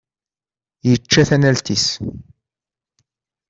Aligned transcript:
Yečča 0.87 1.23
tanalt-is. 1.27 1.87